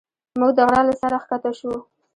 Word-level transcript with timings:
موږ 0.39 0.51
د 0.57 0.59
غره 0.67 0.83
له 0.87 0.93
سره 1.01 1.15
ښکته 1.23 1.51
شوو. 1.59 1.77